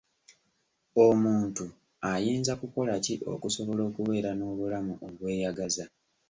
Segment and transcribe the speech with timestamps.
[1.05, 1.65] Omuntu
[2.11, 5.83] ayinza kukola ki okusobola okubeera n'obulamu obweyagaza?